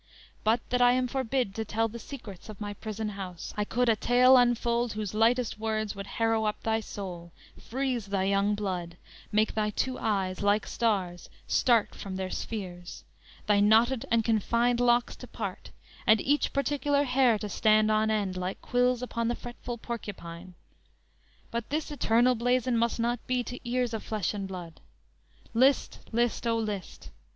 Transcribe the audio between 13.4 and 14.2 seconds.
Thy knotted